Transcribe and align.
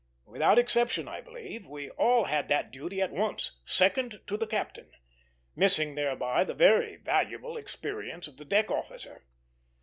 Without 0.25 0.57
exception, 0.57 1.07
I 1.07 1.21
believe, 1.21 1.67
we 1.67 1.91
all 1.91 2.23
had 2.23 2.47
that 2.47 2.71
duty 2.71 3.03
at 3.03 3.11
once 3.11 3.59
second 3.65 4.21
to 4.25 4.35
the 4.35 4.47
captain 4.47 4.89
missing 5.55 5.93
thereby 5.93 6.43
the 6.43 6.55
very 6.55 6.95
valuable 6.95 7.55
experience 7.55 8.27
of 8.27 8.37
the 8.37 8.45
deck 8.45 8.71
officer. 8.71 9.27